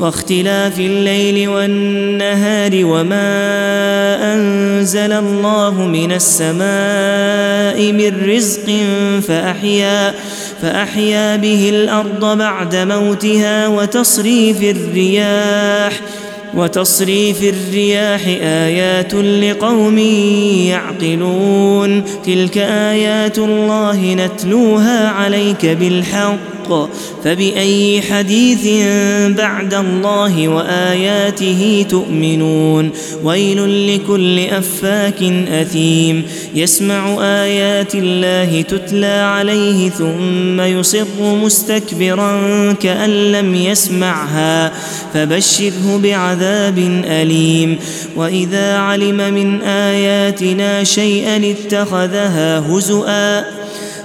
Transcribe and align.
واختلاف 0.00 0.80
الليل 0.80 1.48
والنهار 1.48 2.70
وما 2.84 3.30
أنزل 4.34 5.12
الله 5.12 5.86
من 5.86 6.12
السماء 6.12 7.92
من 7.92 8.30
رزق 8.30 8.72
فأحيا 9.28 10.14
فأحيا 10.62 11.36
به 11.36 11.70
الأرض 11.70 12.38
بعد 12.38 12.76
موتها 12.76 13.68
وتصريف 13.68 14.62
الرياح 14.62 16.00
وتصريف 16.54 17.42
الرياح 17.42 18.26
آيات 18.42 19.14
لقوم 19.14 19.98
يعقلون 20.68 22.04
تلك 22.24 22.58
آيات 22.58 23.38
الله 23.38 24.14
نتلوها 24.14 25.08
عليك 25.08 25.66
بالحق. 25.66 26.59
فبأي 27.24 28.02
حديث 28.02 28.66
بعد 29.36 29.74
الله 29.74 30.48
وآياته 30.48 31.86
تؤمنون؟ 31.90 32.90
ويل 33.24 33.94
لكل 33.94 34.38
أفاك 34.38 35.22
أثيم. 35.48 36.22
يسمع 36.54 37.16
آيات 37.20 37.94
الله 37.94 38.62
تتلى 38.62 39.06
عليه 39.06 39.90
ثم 39.90 40.60
يصر 40.60 41.04
مستكبرا 41.20 42.72
كأن 42.72 43.32
لم 43.32 43.54
يسمعها. 43.54 44.72
فبشره 45.14 46.00
بعذاب 46.02 47.02
أليم. 47.04 47.78
وإذا 48.16 48.76
علم 48.76 49.34
من 49.34 49.62
آياتنا 49.62 50.84
شيئا 50.84 51.36
اتخذها 51.50 52.58
هزؤا 52.58 53.60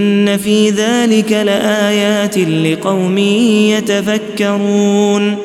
إن 0.00 0.36
في 0.36 0.70
ذلك 0.70 1.32
لآيات 1.32 2.38
لقوم 2.38 3.18
يتفكرون 3.78 5.36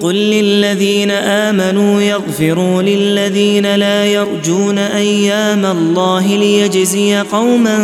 قل 0.00 0.14
للذين 0.14 1.10
آمنوا 1.10 2.02
يغفروا 2.02 2.82
للذين 2.82 3.74
لا 3.74 4.06
يرجون 4.06 4.78
أيام 4.78 5.66
الله 5.66 6.26
ليجزي 6.26 7.16
قوما 7.16 7.78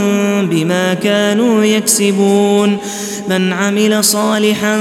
بما 0.50 0.94
كانوا 0.94 1.64
يكسبون 1.64 2.78
من 3.28 3.52
عمل 3.52 4.04
صالحا 4.04 4.78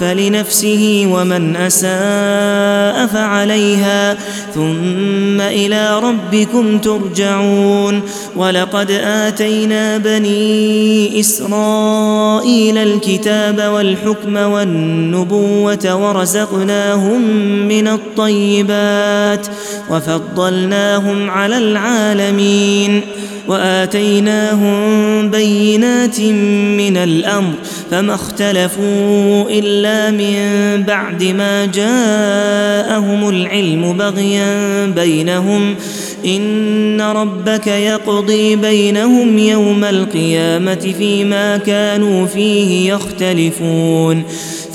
فلنفسه 0.00 1.08
ومن 1.12 1.56
أساء 1.56 3.06
فعليها 3.06 4.14
ثم 4.54 5.40
إلى 5.40 6.00
ربكم 6.00 6.78
ترجعون 6.78 8.02
ولقد 8.36 8.90
آتينا 9.04 9.98
بني 9.98 11.20
إسرائيل 11.20 12.78
الكتاب 12.78 13.72
والحكم 13.72 14.36
والنبوة 14.36 15.94
ورزقناهم 16.78 17.22
من 17.68 17.88
الطيبات 17.88 19.46
وفضلناهم 19.90 21.30
على 21.30 21.58
العالمين 21.58 23.00
واتيناهم 23.48 25.30
بينات 25.30 26.20
من 26.20 26.96
الامر 26.96 27.54
فما 27.90 28.14
اختلفوا 28.14 29.44
الا 29.50 30.10
من 30.10 30.82
بعد 30.82 31.24
ما 31.24 31.66
جاءهم 31.66 33.28
العلم 33.28 33.92
بغيا 33.92 34.86
بينهم 34.86 35.74
ان 36.24 37.00
ربك 37.00 37.66
يقضي 37.66 38.56
بينهم 38.56 39.38
يوم 39.38 39.84
القيامه 39.84 40.94
فيما 40.98 41.56
كانوا 41.56 42.26
فيه 42.26 42.92
يختلفون 42.92 44.24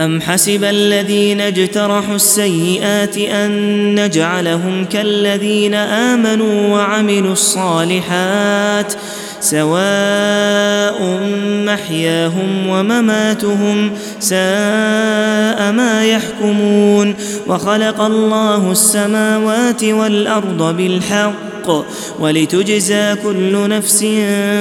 أم 0.00 0.20
حسب 0.20 0.64
الذين 0.64 1.40
اجترحوا 1.40 2.14
السيئات 2.14 3.18
أن 3.18 4.04
نجعلهم 4.04 4.84
كالذين 4.84 5.74
آمنوا 5.74 6.68
وعملوا 6.68 7.32
الصالحات 7.32 8.92
سواء 9.40 11.20
محياهم 11.66 12.66
ومماتهم 12.68 13.90
ساء 14.20 15.72
ما 15.72 16.06
يحكمون 16.06 17.14
وخلق 17.46 18.00
الله 18.00 18.72
السماوات 18.72 19.84
والأرض 19.84 20.76
بالحق 20.76 21.86
ولتجزى 22.20 23.14
كل 23.24 23.68
نفس 23.68 24.02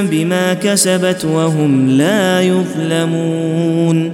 بما 0.01 0.53
كسبت 0.53 1.25
وهم 1.25 1.89
لا 1.89 2.41
يظلمون 2.41 4.11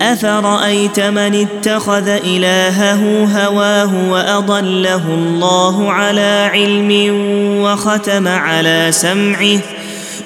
أفرأيت 0.00 1.00
من 1.00 1.46
اتخذ 1.46 2.08
إلهه 2.08 3.24
هواه 3.24 4.10
وأضله 4.10 5.02
الله 5.14 5.92
على 5.92 6.50
علم 6.52 7.14
وختم 7.62 8.28
على 8.28 8.88
سمعه 8.90 9.58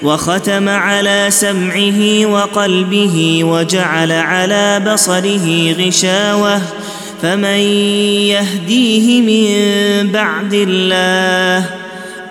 وختم 0.03 0.69
على 0.69 1.27
سمعه 1.29 2.25
وقلبه 2.25 3.43
وجعل 3.43 4.11
على 4.11 4.81
بصره 4.93 5.71
غشاوة. 5.71 6.61
فمن 7.21 7.59
يهديه 8.29 9.21
من 9.21 10.11
بعد 10.11 10.53
الله 10.53 11.65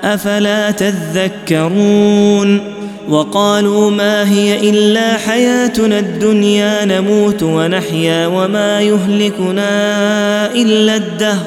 أفلا 0.05 0.71
تذكرون؟ 0.71 2.61
وقالوا 3.09 3.91
ما 3.91 4.31
هي 4.31 4.71
إلا 4.71 5.17
حياتنا 5.17 5.99
الدنيا 5.99 6.85
نموت 6.85 7.43
ونحيا 7.43 8.27
وما 8.27 8.81
يهلكنا 8.81 9.71
إلا 10.55 10.97
الدهر. 10.97 11.47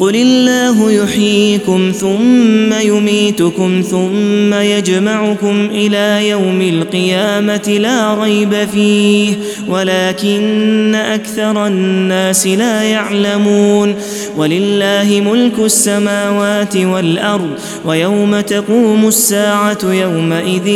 قل 0.00 0.16
الله 0.16 0.92
يحييكم 0.92 1.92
ثم 2.00 2.72
يميتكم 2.72 3.82
ثم 3.90 4.54
يجمعكم 4.54 5.68
إلى 5.72 6.28
يوم 6.28 6.62
القيامه 6.62 7.78
لا 7.80 8.14
ريب 8.14 8.54
فيه 8.72 9.34
ولكن 9.68 10.94
أكثر 10.94 11.66
الناس 11.66 12.46
لا 12.46 12.82
يعلمون 12.82 13.94
ولله 14.36 15.22
ملك 15.30 15.58
السماوات 15.58 16.76
والارض 16.76 17.50
ويوم 17.84 18.40
تقوم 18.40 19.08
الساعة 19.08 19.78
يومئذ 19.84 20.66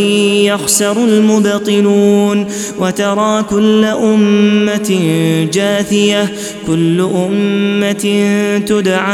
يخسر 0.50 1.04
المبطلون 1.04 2.46
وترى 2.78 3.42
كل 3.50 3.84
امه 3.84 4.98
جاثيه 5.52 6.32
كل 6.66 7.00
امه 7.00 8.04
تدعى 8.66 9.13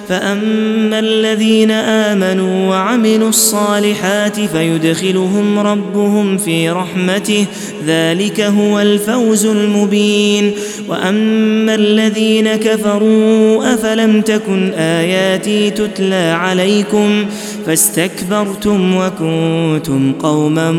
فاما 0.11 0.99
الذين 0.99 1.71
امنوا 1.71 2.69
وعملوا 2.69 3.29
الصالحات 3.29 4.39
فيدخلهم 4.39 5.59
ربهم 5.59 6.37
في 6.37 6.69
رحمته 6.69 7.45
ذلك 7.87 8.41
هو 8.41 8.79
الفوز 8.79 9.45
المبين 9.45 10.51
واما 10.89 11.75
الذين 11.75 12.55
كفروا 12.55 13.73
افلم 13.73 14.21
تكن 14.21 14.73
اياتي 14.73 15.69
تتلى 15.69 16.35
عليكم 16.39 17.25
فاستكبرتم 17.65 18.95
وكنتم 18.95 20.13
قوما 20.13 20.71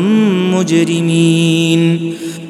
مجرمين 0.53 2.13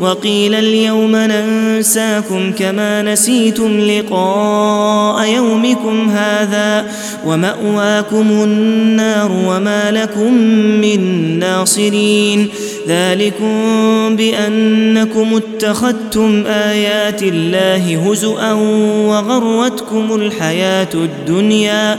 وقيل 0.00 0.54
اليوم 0.54 1.16
ننساكم 1.16 2.52
كما 2.52 3.02
نسيتم 3.02 3.80
لقاء 3.80 5.28
يومكم 5.28 6.10
هذا 6.10 6.86
ومأواكم 7.26 8.26
النار 8.30 9.32
وما 9.46 9.90
لكم 9.90 10.34
من 10.80 11.00
ناصرين 11.38 12.48
ذلكم 12.88 13.56
بأنكم 14.16 15.36
اتخذتم 15.36 16.44
آيات 16.46 17.22
الله 17.22 18.10
هزءا 18.10 18.52
وغرتكم 19.08 20.14
الحياة 20.14 20.94
الدنيا 20.94 21.98